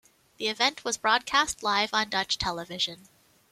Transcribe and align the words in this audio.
The 0.37 0.47
event 0.47 0.83
was 0.83 0.97
broadcast 0.97 1.61
live 1.61 1.93
on 1.93 2.09
Dutch 2.09 2.39
television. 2.39 3.07